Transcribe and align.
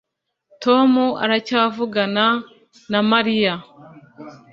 Tom 0.63 0.91
aracyavugana 1.23 2.25
na 2.91 2.99
Mariya 3.11 3.53